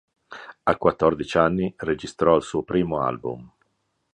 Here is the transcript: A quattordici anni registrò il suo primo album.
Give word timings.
A 0.63 0.75
quattordici 0.77 1.37
anni 1.37 1.75
registrò 1.77 2.35
il 2.35 2.41
suo 2.41 2.63
primo 2.63 3.03
album. 3.03 3.47